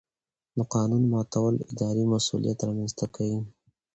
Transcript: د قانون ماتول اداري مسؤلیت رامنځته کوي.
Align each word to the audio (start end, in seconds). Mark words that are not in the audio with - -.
د 0.57 0.59
قانون 0.73 1.03
ماتول 1.13 1.55
اداري 1.71 2.03
مسؤلیت 2.13 2.59
رامنځته 2.67 3.05
کوي. 3.15 3.39